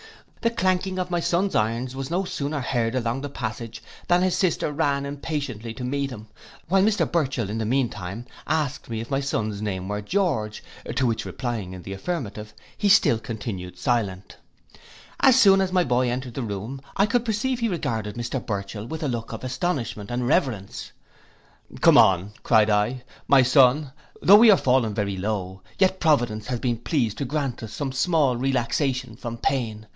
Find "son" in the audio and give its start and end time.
23.43-23.91